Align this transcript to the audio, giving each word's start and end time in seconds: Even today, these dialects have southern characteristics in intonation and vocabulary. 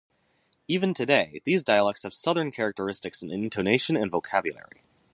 Even 0.67 0.95
today, 0.95 1.41
these 1.43 1.61
dialects 1.61 2.01
have 2.01 2.11
southern 2.15 2.51
characteristics 2.51 3.21
in 3.21 3.29
intonation 3.29 3.95
and 3.95 4.09
vocabulary. 4.09 4.81